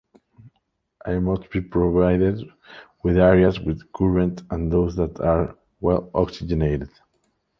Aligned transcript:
It 1.05 1.21
must 1.21 1.51
be 1.51 1.61
provided 1.61 2.51
with 3.03 3.17
areas 3.17 3.59
with 3.59 3.83
currents 3.93 4.41
and 4.49 4.71
those 4.73 4.95
that 4.95 5.19
are 5.19 5.55
well 5.79 6.09
oxygenated. 6.15 6.89